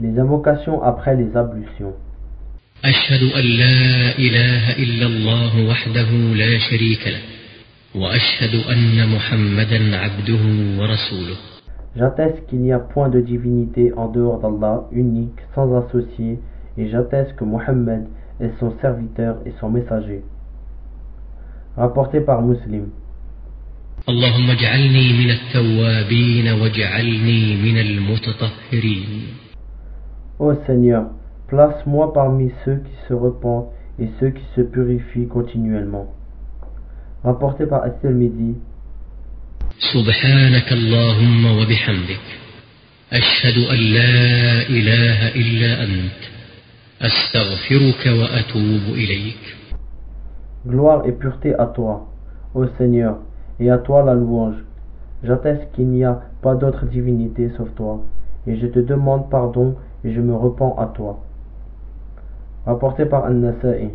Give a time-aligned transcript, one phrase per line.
[0.00, 1.94] Les invocations après les ablutions.
[2.84, 3.20] أشهد
[11.96, 16.38] J'atteste qu'il n'y a point de divinité en dehors d'Allah, unique, sans associé,
[16.78, 18.06] et j'atteste que Mohammed
[18.40, 20.22] est son serviteur et son messager.
[21.76, 22.86] Rapporté par Muslim.
[24.08, 29.49] اللهم اجعلني من التوابين واجعلني من المتطهرين
[30.39, 31.05] Ô Seigneur,
[31.47, 36.13] place-moi parmi ceux qui se repentent et ceux qui se purifient continuellement.
[37.23, 38.55] Rapporté par At-Tirmidhi.
[39.79, 42.25] سبحانك اللهم وبحمدك
[43.13, 46.21] أشهد أن لا إله إلا أنت
[47.01, 49.57] أستغفرك وأتوب إليك
[50.67, 52.07] Gloire et pureté à toi,
[52.55, 53.17] ô Seigneur,
[53.59, 54.63] et à toi la louange.
[55.23, 58.03] J'atteste qu'il n'y a pas d'autre divinité sauf toi,
[58.46, 61.18] et je te demande pardon et je me repens à toi.
[62.66, 63.90] Rapporté par An-Nasa'i.